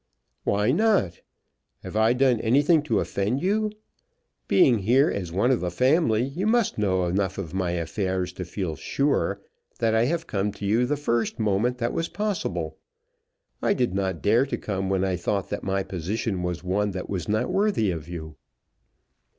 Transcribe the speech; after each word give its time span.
"Why 0.45 0.71
not? 0.71 1.21
Have 1.83 1.95
I 1.95 2.13
done 2.13 2.41
anything 2.41 2.81
to 2.89 2.99
offend 2.99 3.39
you? 3.43 3.69
Being 4.47 4.79
here 4.79 5.11
as 5.11 5.31
one 5.31 5.51
of 5.51 5.59
the 5.59 5.69
family 5.69 6.23
you 6.23 6.47
must 6.47 6.79
know 6.79 7.05
enough 7.05 7.37
of 7.37 7.53
my 7.53 7.69
affairs 7.73 8.33
to 8.33 8.43
feel 8.45 8.75
sure, 8.75 9.39
that 9.77 9.93
I 9.93 10.05
have 10.05 10.25
come 10.25 10.53
to 10.53 10.65
you 10.65 10.87
the 10.87 10.97
first 10.97 11.37
moment 11.37 11.77
that 11.77 11.93
was 11.93 12.09
possible. 12.09 12.79
I 13.61 13.75
did 13.75 13.93
not 13.93 14.23
dare 14.23 14.47
to 14.47 14.57
come 14.57 14.89
when 14.89 15.03
I 15.03 15.17
thought 15.17 15.49
that 15.51 15.61
my 15.61 15.83
position 15.83 16.41
was 16.41 16.63
one 16.63 16.89
that 16.93 17.07
was 17.07 17.29
not 17.29 17.51
worthy 17.51 17.91
of 17.91 18.09
you." 18.09 18.37